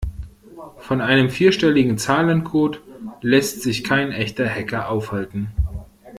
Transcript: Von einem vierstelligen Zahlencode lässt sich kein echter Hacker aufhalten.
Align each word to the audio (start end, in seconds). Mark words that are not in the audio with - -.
Von 0.79 0.99
einem 0.99 1.29
vierstelligen 1.29 1.99
Zahlencode 1.99 2.81
lässt 3.21 3.61
sich 3.61 3.83
kein 3.83 4.11
echter 4.11 4.49
Hacker 4.49 4.89
aufhalten. 4.89 5.51